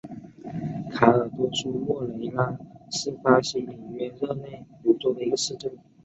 [0.89, 2.57] 卡尔多苏莫雷拉
[2.89, 5.71] 是巴西里约热内卢州的一个市镇。